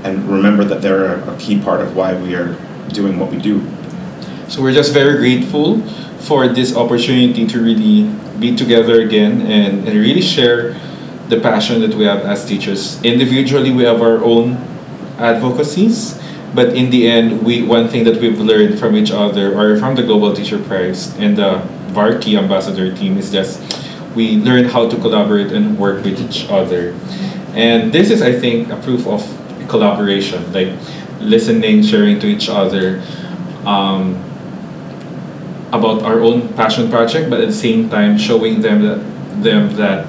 and 0.04 0.28
remember 0.28 0.64
that 0.64 0.80
they're 0.80 1.14
a, 1.14 1.36
key 1.38 1.60
part 1.60 1.80
of 1.80 1.96
why 1.96 2.14
we 2.14 2.34
are 2.34 2.56
doing 2.92 3.18
what 3.18 3.30
we 3.30 3.38
do. 3.38 3.66
So 4.48 4.62
we're 4.62 4.72
just 4.72 4.92
very 4.92 5.18
grateful 5.18 5.82
for 6.20 6.48
this 6.48 6.76
opportunity 6.76 7.46
to 7.46 7.60
really 7.60 8.08
be 8.38 8.56
together 8.56 9.00
again 9.00 9.42
and, 9.42 9.86
and 9.86 9.98
really 9.98 10.22
share 10.22 10.74
the 11.28 11.40
passion 11.40 11.80
that 11.80 11.94
we 11.94 12.04
have 12.04 12.20
as 12.20 12.46
teachers. 12.46 13.02
Individually, 13.02 13.70
we 13.70 13.82
have 13.82 14.00
our 14.00 14.24
own 14.24 14.54
advocacies, 15.18 16.20
but 16.54 16.74
in 16.74 16.90
the 16.90 17.06
end, 17.08 17.44
we 17.44 17.62
one 17.62 17.88
thing 17.88 18.04
that 18.04 18.20
we've 18.20 18.40
learned 18.40 18.78
from 18.78 18.96
each 18.96 19.10
other 19.10 19.54
or 19.54 19.76
from 19.78 19.94
the 19.94 20.02
Global 20.02 20.34
Teacher 20.34 20.58
Prize 20.58 21.14
and 21.18 21.36
the 21.36 21.60
Varkey 21.92 22.38
Ambassador 22.38 22.94
team 22.94 23.18
is 23.18 23.30
just 23.30 23.60
we 24.18 24.42
learn 24.42 24.64
how 24.66 24.90
to 24.90 24.96
collaborate 24.98 25.54
and 25.54 25.78
work 25.78 26.02
with 26.02 26.18
each 26.18 26.50
other. 26.50 26.90
And 27.54 27.94
this 27.94 28.10
is, 28.10 28.20
I 28.20 28.34
think, 28.34 28.68
a 28.74 28.76
proof 28.82 29.06
of 29.06 29.22
collaboration, 29.68 30.42
like 30.52 30.74
listening, 31.20 31.86
sharing 31.86 32.18
to 32.18 32.26
each 32.26 32.48
other. 32.48 33.00
Um, 33.62 34.18
about 35.70 36.02
our 36.02 36.20
own 36.20 36.48
passion 36.54 36.88
project, 36.88 37.28
but 37.28 37.40
at 37.40 37.48
the 37.48 37.60
same 37.68 37.90
time 37.90 38.16
showing 38.16 38.62
them 38.62 38.80
that 38.82 38.98
them 39.42 39.76
that 39.76 40.06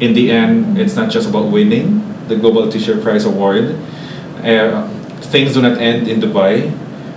in 0.00 0.12
the 0.12 0.30
end 0.30 0.76
it's 0.76 0.96
not 0.96 1.08
just 1.08 1.28
about 1.30 1.46
winning 1.54 2.02
the 2.26 2.36
Global 2.36 2.70
Teacher 2.70 3.00
Prize 3.00 3.24
Award. 3.24 3.78
Uh, 4.42 4.88
things 5.30 5.54
do 5.54 5.62
not 5.62 5.78
end 5.78 6.08
in 6.08 6.20
Dubai. 6.20 6.74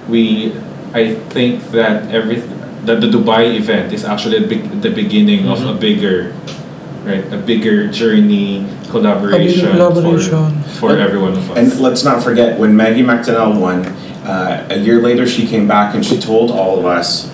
We, 0.07 0.53
I 0.93 1.15
think 1.33 1.71
that 1.71 2.11
every 2.11 2.39
that 2.85 3.01
the 3.01 3.07
Dubai 3.07 3.55
event 3.55 3.93
is 3.93 4.03
actually 4.03 4.43
a 4.43 4.47
big, 4.47 4.81
the 4.81 4.89
beginning 4.89 5.47
of 5.47 5.63
a 5.65 5.73
bigger, 5.73 6.35
right, 7.03 7.23
a 7.31 7.37
bigger 7.37 7.91
journey 7.91 8.67
collaboration, 8.89 9.71
collaboration. 9.71 10.63
for, 10.63 10.89
for 10.89 10.97
every 10.97 11.19
one 11.19 11.33
of 11.33 11.51
us. 11.51 11.57
And 11.57 11.79
let's 11.79 12.03
not 12.03 12.23
forget 12.23 12.59
when 12.59 12.75
Maggie 12.75 13.03
MacDonnell 13.03 13.59
won, 13.59 13.85
uh, 14.25 14.67
a 14.69 14.77
year 14.77 15.01
later 15.01 15.27
she 15.27 15.47
came 15.47 15.67
back 15.67 15.95
and 15.95 16.05
she 16.05 16.19
told 16.19 16.51
all 16.51 16.77
of 16.79 16.85
us 16.85 17.29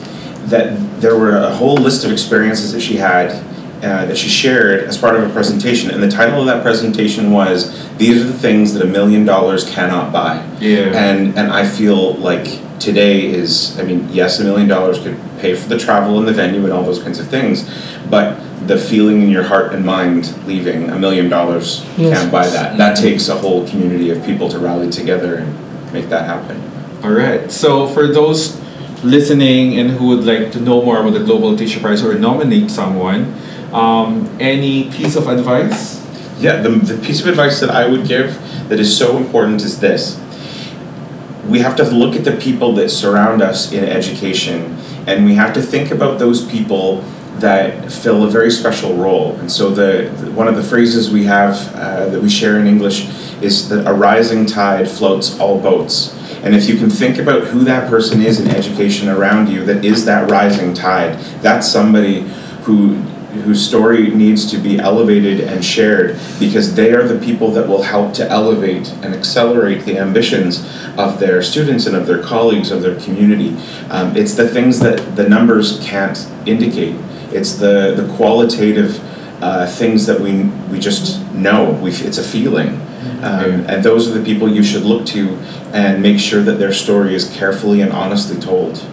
that 0.50 1.02
there 1.02 1.18
were 1.18 1.38
a 1.38 1.54
whole 1.54 1.76
list 1.76 2.06
of 2.06 2.12
experiences 2.12 2.72
that 2.72 2.82
she 2.82 2.98
had 2.98 3.44
uh, 3.78 4.06
that 4.06 4.18
she 4.18 4.28
shared 4.28 4.86
as 4.86 4.98
part 4.98 5.16
of 5.16 5.30
a 5.30 5.32
presentation. 5.32 5.92
And 5.92 6.02
the 6.02 6.10
title 6.10 6.40
of 6.40 6.48
that 6.48 6.64
presentation 6.64 7.32
was 7.32 7.88
These 7.98 8.24
Are 8.24 8.26
the 8.26 8.34
Things 8.34 8.74
That 8.74 8.82
a 8.82 8.88
Million 8.88 9.24
Dollars 9.24 9.70
Cannot 9.70 10.12
Buy. 10.12 10.44
yeah. 10.60 10.86
And 10.96 11.38
and 11.38 11.52
I 11.52 11.68
feel 11.68 12.16
like 12.16 12.60
today 12.80 13.26
is 13.26 13.80
I 13.80 13.84
mean, 13.84 14.08
yes, 14.12 14.40
a 14.40 14.44
million 14.44 14.68
dollars 14.68 15.00
could 15.00 15.18
pay 15.40 15.56
for 15.56 15.68
the 15.70 15.78
travel 15.78 16.18
and 16.20 16.28
the 16.28 16.34
venue 16.34 16.64
and 16.64 16.74
all 16.74 16.84
those 16.84 17.02
kinds 17.02 17.20
of 17.20 17.28
things, 17.28 17.70
but 18.10 18.40
the 18.68 18.78
feeling 18.78 19.22
in 19.22 19.30
your 19.30 19.44
heart 19.44 19.74
and 19.74 19.86
mind 19.86 20.34
leaving 20.48 20.90
a 20.90 20.98
million 21.00 21.30
dollars 21.30 21.86
Yes. 21.98 22.20
can't 22.20 22.32
buy 22.32 22.48
that. 22.48 22.78
That 22.78 22.98
takes 22.98 23.30
a 23.30 23.36
whole 23.36 23.68
community 23.68 24.10
of 24.10 24.26
people 24.26 24.50
to 24.50 24.60
rally 24.60 24.90
together 24.90 25.36
and 25.36 25.94
make 25.94 26.10
that 26.10 26.26
happen. 26.26 26.62
All 27.04 27.12
right. 27.12 27.52
So 27.52 27.88
for 27.88 28.08
those 28.08 28.60
listening 29.04 29.78
and 29.80 29.92
who 29.92 30.08
would 30.08 30.26
like 30.26 30.52
to 30.54 30.60
know 30.60 30.82
more 30.84 31.00
about 31.00 31.14
the 31.14 31.24
Global 31.24 31.56
Teacher 31.56 31.80
Prize 31.80 32.04
or 32.04 32.18
nominate 32.18 32.72
someone, 32.72 33.36
um, 33.72 34.28
any 34.40 34.90
piece 34.92 35.16
of 35.16 35.28
advice? 35.28 36.04
Yeah, 36.40 36.62
the, 36.62 36.70
the 36.70 36.98
piece 37.06 37.22
of 37.22 37.28
advice 37.28 37.60
that 37.60 37.70
I 37.70 37.88
would 37.88 38.08
give 38.08 38.34
that 38.70 38.80
is 38.80 38.96
so 38.98 39.18
important 39.18 39.62
is 39.62 39.80
this. 39.80 40.20
We 41.48 41.60
have 41.60 41.76
to 41.78 41.84
look 41.84 42.16
at 42.16 42.24
the 42.26 42.36
people 42.38 42.74
that 42.76 42.90
surround 42.90 43.42
us 43.42 43.72
in 43.72 43.84
education, 43.84 44.78
and 45.08 45.26
we 45.26 45.36
have 45.36 45.54
to 45.54 45.62
think 45.62 45.92
about 45.92 46.20
those 46.20 46.46
people 46.46 47.02
that 47.40 47.92
fill 47.92 48.24
a 48.24 48.30
very 48.30 48.50
special 48.52 48.96
role. 48.96 49.36
And 49.36 49.52
so, 49.52 49.70
the, 49.70 50.10
the- 50.20 50.32
one 50.32 50.48
of 50.48 50.56
the 50.56 50.64
phrases 50.64 51.10
we 51.12 51.24
have 51.26 51.74
uh, 51.76 52.08
that 52.10 52.22
we 52.22 52.30
share 52.30 52.60
in 52.60 52.68
English 52.68 53.08
is 53.42 53.70
that 53.70 53.88
a 53.88 53.94
rising 53.94 54.46
tide 54.46 54.90
floats 54.90 55.40
all 55.40 55.60
boats. 55.60 56.14
And 56.44 56.54
if 56.56 56.68
you 56.70 56.78
can 56.78 56.90
think 56.90 57.18
about 57.18 57.46
who 57.46 57.64
that 57.64 57.90
person 57.90 58.22
is 58.22 58.40
in 58.40 58.48
education 58.50 59.10
around 59.10 59.50
you, 59.50 59.64
that 59.66 59.84
is 59.86 60.06
that 60.06 60.30
rising 60.30 60.74
tide, 60.74 61.18
that's 61.42 61.68
somebody 61.68 62.22
who 62.64 62.96
whose 63.42 63.66
story 63.66 64.10
needs 64.10 64.50
to 64.52 64.58
be 64.58 64.80
elevated 64.80 65.40
and 65.42 65.64
shared 65.64 66.20
because 66.40 66.76
they 66.76 66.94
are 66.94 67.08
the 67.08 67.24
people 67.26 67.52
that 67.52 67.68
will 67.68 67.84
help 67.84 68.14
to 68.16 68.30
elevate 68.30 68.90
and 69.04 69.14
accelerate 69.14 69.86
the 69.86 69.98
ambitions 69.98 70.66
of 70.98 71.20
their 71.20 71.42
students 71.42 71.86
and 71.86 71.96
of 71.96 72.08
their 72.08 72.22
colleagues 72.22 72.72
of 72.72 72.82
their 72.82 73.00
community. 73.00 73.56
Um, 73.90 74.16
it's 74.16 74.36
the 74.36 74.48
things 74.48 74.80
that 74.80 75.16
the 75.16 75.28
numbers 75.28 75.80
can't 75.84 76.18
indicate. 76.46 76.96
It's 77.32 77.54
the 77.56 77.94
the 77.96 78.14
qualitative 78.16 79.00
uh, 79.44 79.68
things 79.68 80.06
that 80.06 80.20
we 80.20 80.44
we 80.72 80.80
just 80.80 81.22
know. 81.34 81.72
We 81.72 81.92
it's 81.92 82.18
a 82.18 82.24
feeling. 82.24 82.82
Um, 83.22 83.66
and 83.68 83.84
those 83.84 84.08
are 84.08 84.18
the 84.18 84.24
people 84.24 84.48
you 84.50 84.64
should 84.64 84.84
look 84.84 85.06
to 85.08 85.38
and 85.74 86.02
make 86.02 86.20
sure 86.20 86.42
that 86.44 86.60
their 86.60 86.74
story 86.74 87.16
is 87.16 87.30
carefully 87.36 87.82
and 87.82 87.92
honestly 87.92 88.40
told. 88.40 88.86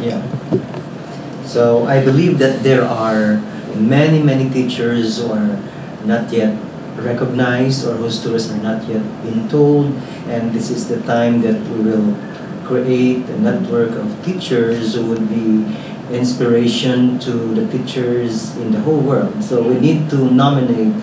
Yeah. 0.00 0.22
So 1.44 1.86
I 1.86 2.04
believe 2.04 2.38
that 2.38 2.62
there 2.62 2.84
are 2.84 3.42
many, 3.76 4.22
many 4.22 4.50
teachers 4.50 5.20
are 5.20 5.58
not 6.04 6.32
yet 6.32 6.56
recognized 6.96 7.86
or 7.86 7.94
whose 7.94 8.20
stories 8.20 8.50
are 8.50 8.62
not 8.62 8.84
yet 8.88 9.02
being 9.22 9.48
told, 9.48 9.86
and 10.28 10.52
this 10.52 10.70
is 10.70 10.88
the 10.88 11.00
time 11.02 11.42
that 11.42 11.60
we 11.70 11.82
will 11.82 12.16
create 12.64 13.28
a 13.28 13.38
network 13.40 13.90
of 13.90 14.24
teachers 14.24 14.94
who 14.94 15.06
would 15.06 15.28
be 15.28 15.64
inspiration 16.10 17.18
to 17.18 17.32
the 17.54 17.66
teachers 17.70 18.56
in 18.56 18.72
the 18.72 18.80
whole 18.80 19.00
world. 19.00 19.42
So 19.42 19.62
we 19.62 19.78
need 19.78 20.10
to 20.10 20.30
nominate 20.30 20.94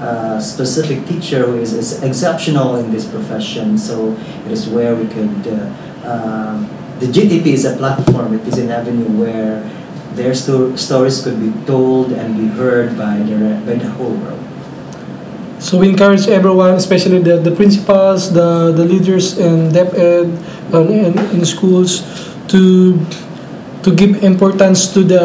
a 0.00 0.40
specific 0.40 1.06
teacher 1.06 1.46
who 1.46 1.58
is, 1.58 1.72
is 1.72 2.02
exceptional 2.02 2.76
in 2.76 2.90
this 2.90 3.06
profession. 3.06 3.78
So 3.78 4.12
it 4.46 4.52
is 4.52 4.68
where 4.68 4.94
we 4.94 5.06
could. 5.06 5.46
Uh, 5.46 5.72
um, 6.04 6.70
the 7.00 7.06
GTP 7.06 7.46
is 7.46 7.64
a 7.64 7.76
platform. 7.76 8.34
It 8.34 8.46
is 8.46 8.58
an 8.58 8.70
avenue 8.70 9.08
where 9.18 9.62
their 10.14 10.34
sto- 10.34 10.76
stories 10.76 11.22
could 11.22 11.38
be 11.40 11.52
told 11.66 12.12
and 12.12 12.36
be 12.36 12.46
heard 12.46 12.96
by 12.96 13.18
the 13.18 13.60
by 13.66 13.74
the 13.74 13.90
whole 13.98 14.14
world. 14.14 14.40
So 15.58 15.78
we 15.78 15.88
encourage 15.88 16.28
everyone, 16.28 16.74
especially 16.74 17.22
the, 17.22 17.38
the 17.38 17.50
principals, 17.54 18.32
the, 18.34 18.72
the 18.72 18.84
leaders 18.84 19.38
in 19.38 19.72
DepEd 19.72 20.28
and 20.74 20.90
in, 20.90 21.18
in 21.32 21.44
schools, 21.44 22.04
to 22.48 22.98
to 23.82 23.94
give 23.94 24.22
importance 24.24 24.92
to 24.92 25.04
the 25.04 25.24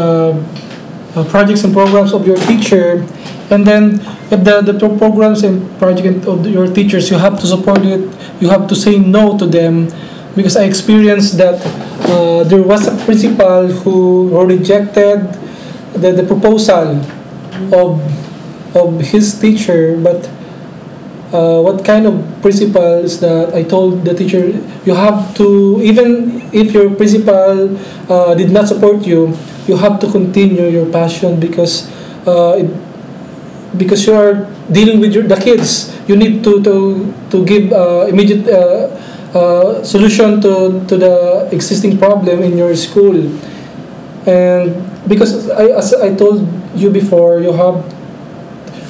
uh, 1.15 1.23
projects 1.25 1.63
and 1.63 1.73
programs 1.73 2.13
of 2.13 2.27
your 2.27 2.37
teacher 2.47 3.03
And 3.49 3.65
then 3.65 3.99
if 4.29 4.43
the, 4.45 4.61
the 4.61 4.77
programs 4.77 5.43
and 5.43 5.65
project 5.79 6.25
of 6.27 6.45
your 6.45 6.67
teachers, 6.67 7.09
you 7.09 7.17
have 7.17 7.39
to 7.39 7.47
support 7.47 7.81
it. 7.83 8.05
You 8.39 8.49
have 8.49 8.67
to 8.67 8.75
say 8.75 8.99
no 8.99 9.37
to 9.37 9.45
them 9.45 9.89
because 10.39 10.55
I 10.55 10.63
experienced 10.63 11.35
that 11.37 11.59
uh, 12.07 12.47
there 12.47 12.63
was 12.63 12.87
a 12.87 12.95
principal 13.03 13.67
who, 13.67 14.31
rejected 14.47 15.27
the, 15.91 16.15
the 16.15 16.23
proposal 16.23 17.03
of 17.75 17.99
of 18.71 19.01
his 19.01 19.35
teacher, 19.35 19.99
but 19.99 20.29
uh, 21.35 21.59
what 21.59 21.83
kind 21.83 22.07
of 22.07 22.15
principal 22.41 23.03
is 23.03 23.19
that? 23.19 23.53
I 23.53 23.63
told 23.63 24.05
the 24.05 24.13
teacher 24.15 24.55
you 24.87 24.95
have 24.95 25.35
to 25.35 25.81
even 25.83 26.39
if 26.53 26.71
your 26.71 26.95
principal 26.95 27.75
uh, 28.07 28.33
did 28.35 28.51
not 28.51 28.69
support 28.69 29.05
you 29.05 29.35
you 29.67 29.75
have 29.75 29.99
to 29.99 30.07
continue 30.09 30.69
your 30.71 30.87
passion 30.87 31.39
because 31.39 31.91
uh, 32.25 32.55
it, 32.57 32.71
because 33.77 34.07
you 34.07 34.13
are 34.13 34.47
dealing 34.71 34.99
with 34.99 35.13
your, 35.13 35.23
the 35.23 35.35
kids. 35.35 35.93
You 36.07 36.15
need 36.15 36.43
to 36.43 36.61
to 36.63 37.13
to 37.29 37.45
give 37.45 37.71
uh, 37.71 38.09
immediate 38.09 38.47
solution 39.83 40.41
to 40.41 40.83
to 40.87 40.97
the 40.97 41.49
existing 41.51 41.97
problem 41.97 42.41
in 42.43 42.57
your 42.57 42.75
school. 42.75 43.15
And 44.25 44.75
because 45.07 45.49
I, 45.49 45.77
as 45.77 45.93
I 45.93 46.13
told 46.15 46.47
you 46.75 46.89
before 46.89 47.39
you 47.39 47.53
have 47.53 47.81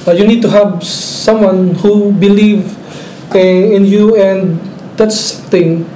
uh, 0.06 0.12
you 0.12 0.26
need 0.26 0.42
to 0.42 0.50
have 0.50 0.82
someone 0.84 1.74
who 1.76 2.12
believe 2.12 2.76
in, 3.34 3.72
in 3.72 3.84
you 3.84 4.16
and 4.16 4.58
that's 4.96 5.16
something 5.16 5.88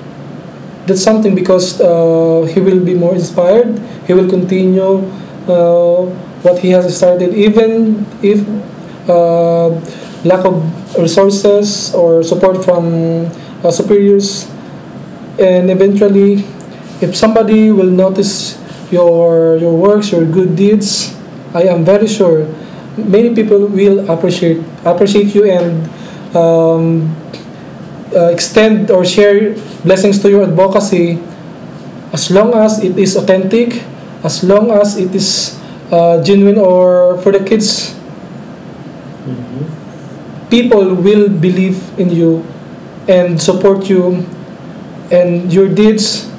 that's 0.86 1.00
something 1.00 1.34
because 1.34 1.80
uh, 1.80 2.44
he 2.52 2.60
will 2.60 2.84
be 2.84 2.94
more 2.94 3.14
inspired. 3.14 3.78
He 4.06 4.12
will 4.12 4.28
continue 4.28 5.00
uh, 5.48 6.04
what 6.44 6.58
he 6.58 6.70
has 6.70 6.96
started 6.96 7.32
even 7.34 8.04
if 8.22 8.44
uh, 9.08 9.68
lack 10.24 10.44
of 10.44 10.60
resources 10.98 11.94
or 11.94 12.22
support 12.22 12.64
from 12.64 13.28
uh, 13.64 13.70
superiors 13.70 14.46
and 15.40 15.70
eventually 15.70 16.44
if 17.00 17.16
somebody 17.16 17.72
will 17.72 17.90
notice 17.90 18.60
your 18.92 19.56
your 19.56 19.74
works 19.74 20.12
your 20.12 20.24
good 20.24 20.54
deeds 20.54 21.16
i 21.54 21.62
am 21.62 21.84
very 21.84 22.06
sure 22.06 22.46
many 22.96 23.34
people 23.34 23.66
will 23.66 24.04
appreciate 24.10 24.62
appreciate 24.84 25.34
you 25.34 25.48
and 25.50 25.88
um, 26.36 27.10
uh, 28.14 28.30
extend 28.30 28.90
or 28.90 29.04
share 29.04 29.54
blessings 29.82 30.20
to 30.22 30.30
your 30.30 30.44
advocacy. 30.44 31.18
As 32.12 32.30
long 32.30 32.54
as 32.54 32.78
it 32.78 32.96
is 32.96 33.16
authentic 33.16 33.82
as 34.24 34.42
long 34.42 34.72
as 34.72 34.96
it 34.96 35.14
is 35.14 35.60
uh, 35.92 36.22
genuine 36.24 36.56
or 36.56 37.20
for 37.20 37.30
the 37.30 37.44
kids 37.44 37.92
people 40.48 40.96
will 40.96 41.28
believe 41.28 41.76
in 42.00 42.08
you 42.08 42.40
and 43.08 43.40
support 43.40 43.88
you 43.88 44.26
and 45.10 45.52
your 45.52 45.68
deeds 45.68 46.30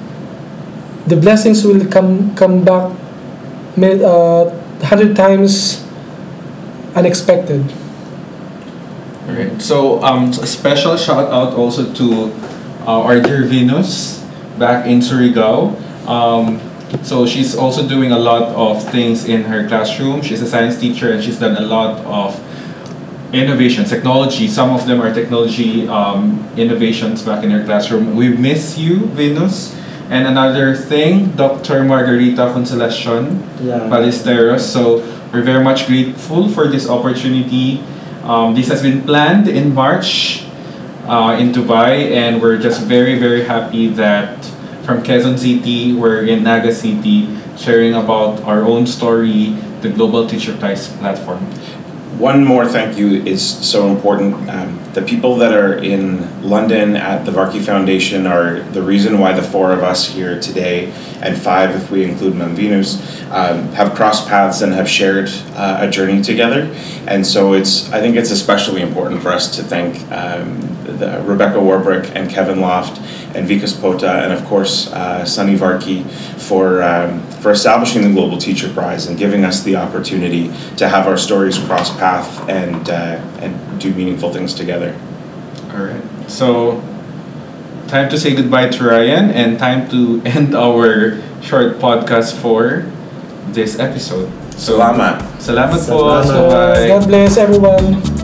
the 1.07 1.15
blessings 1.15 1.63
will 1.63 1.85
come 1.87 2.35
come 2.35 2.63
back 2.63 2.91
made 3.77 4.01
uh, 4.01 4.49
hundred 4.81 5.15
times 5.15 5.85
unexpected 6.95 7.61
Alright, 9.27 9.59
so 9.59 10.03
um, 10.03 10.29
a 10.29 10.45
special 10.45 10.95
shout 10.97 11.31
out 11.33 11.53
also 11.53 11.91
to 11.93 12.31
uh, 12.85 13.01
our 13.01 13.19
dear 13.19 13.43
Venus 13.43 14.23
back 14.59 14.85
in 14.85 14.99
Surigao. 14.99 15.73
Um, 16.07 16.61
so 17.01 17.25
she's 17.25 17.55
also 17.55 17.87
doing 17.87 18.11
a 18.11 18.19
lot 18.19 18.43
of 18.53 18.87
things 18.91 19.25
in 19.25 19.43
her 19.43 19.67
classroom. 19.67 20.21
She's 20.21 20.43
a 20.43 20.47
science 20.47 20.79
teacher 20.79 21.11
and 21.11 21.23
she's 21.23 21.39
done 21.39 21.57
a 21.57 21.65
lot 21.65 22.05
of 22.05 22.37
innovations, 23.35 23.89
technology. 23.89 24.47
Some 24.47 24.71
of 24.71 24.87
them 24.87 25.01
are 25.01 25.13
technology 25.13 25.87
um, 25.87 26.39
innovations 26.55 27.21
back 27.21 27.43
in 27.43 27.51
her 27.51 27.63
classroom. 27.65 28.15
We 28.15 28.29
miss 28.29 28.77
you, 28.77 29.05
Venus. 29.11 29.75
And 30.09 30.27
another 30.27 30.75
thing, 30.75 31.31
Dr. 31.35 31.83
Margarita 31.83 32.53
Consolacion 32.53 33.41
Yeah. 33.61 33.89
Ballesteros. 33.89 34.61
So 34.61 35.03
we're 35.33 35.41
very 35.43 35.63
much 35.63 35.87
grateful 35.87 36.47
for 36.49 36.67
this 36.67 36.87
opportunity. 36.87 37.83
Um, 38.23 38.55
this 38.55 38.67
has 38.69 38.81
been 38.81 39.01
planned 39.03 39.47
in 39.47 39.73
March 39.73 40.45
uh, 41.07 41.37
in 41.39 41.51
Dubai, 41.51 42.11
and 42.13 42.41
we're 42.41 42.57
just 42.57 42.81
very, 42.85 43.19
very 43.19 43.43
happy 43.43 43.87
that 43.97 44.45
from 44.85 45.03
Quezon 45.03 45.37
City, 45.37 45.93
we're 45.93 46.23
in 46.25 46.43
Naga 46.43 46.73
City, 46.73 47.27
sharing 47.57 47.93
about 47.95 48.41
our 48.45 48.61
own 48.61 48.85
story, 48.85 49.57
the 49.81 49.89
Global 49.89 50.27
Teacher 50.29 50.55
Prize 50.57 50.87
platform. 51.01 51.41
One 52.17 52.45
more 52.45 52.65
thank 52.65 52.97
you 52.97 53.23
is 53.25 53.45
so 53.45 53.89
important. 53.89 54.49
Um, 54.49 54.79
the 54.93 55.01
people 55.01 55.35
that 55.37 55.51
are 55.51 55.73
in 55.73 56.41
London 56.41 56.95
at 56.95 57.25
the 57.25 57.31
Varkey 57.31 57.59
Foundation 57.59 58.25
are 58.25 58.61
the 58.71 58.81
reason 58.81 59.19
why 59.19 59.33
the 59.33 59.43
four 59.43 59.73
of 59.73 59.83
us 59.83 60.07
here 60.07 60.39
today, 60.39 60.93
and 61.21 61.37
five 61.37 61.71
if 61.71 61.91
we 61.91 62.05
include 62.05 62.35
Ma'am 62.35 62.55
Venus, 62.55 63.21
um, 63.31 63.67
have 63.73 63.95
crossed 63.95 64.29
paths 64.29 64.61
and 64.61 64.71
have 64.71 64.89
shared 64.89 65.29
uh, 65.55 65.79
a 65.81 65.89
journey 65.89 66.21
together. 66.21 66.73
And 67.05 67.27
so 67.27 67.51
it's, 67.51 67.91
I 67.91 67.99
think 67.99 68.15
it's 68.15 68.31
especially 68.31 68.81
important 68.81 69.21
for 69.21 69.33
us 69.33 69.53
to 69.57 69.63
thank 69.63 70.09
um, 70.09 70.74
the 70.85 71.21
Rebecca 71.23 71.57
Warbrick 71.57 72.11
and 72.15 72.29
Kevin 72.29 72.61
Loft 72.61 72.99
and 73.35 73.47
Vikas 73.47 73.73
Pota 73.73 74.23
and 74.23 74.31
of 74.31 74.45
course 74.45 74.91
uh, 74.93 75.25
Sunny 75.25 75.55
Varkey 75.55 76.03
for 76.39 76.81
um, 76.83 77.21
for 77.41 77.51
establishing 77.51 78.01
the 78.03 78.11
Global 78.11 78.37
Teacher 78.37 78.71
Prize 78.71 79.07
and 79.07 79.17
giving 79.17 79.43
us 79.43 79.63
the 79.63 79.75
opportunity 79.75 80.51
to 80.77 80.87
have 80.87 81.07
our 81.07 81.17
stories 81.17 81.57
cross 81.57 81.95
path 81.97 82.47
and 82.49 82.89
uh, 82.89 83.19
and 83.41 83.79
do 83.79 83.93
meaningful 83.93 84.31
things 84.31 84.53
together. 84.53 84.95
All 85.71 85.83
right. 85.83 86.01
So, 86.27 86.81
time 87.87 88.09
to 88.09 88.17
say 88.17 88.35
goodbye 88.35 88.69
to 88.69 88.83
Ryan 88.83 89.29
and 89.31 89.59
time 89.59 89.89
to 89.89 90.21
end 90.25 90.55
our 90.55 91.21
short 91.41 91.77
podcast 91.77 92.33
for 92.33 92.91
this 93.51 93.77
episode. 93.77 94.31
So, 94.55 94.79
Salamat. 94.79 95.19
Salamat 95.37 95.83
po. 95.83 96.23
Salamat. 96.23 96.87
god 96.87 97.03
bless 97.11 97.35
everyone 97.35 98.14